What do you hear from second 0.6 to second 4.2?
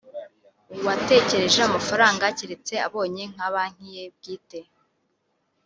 uwatekereje amafaranga keretse abonye nka Banki ye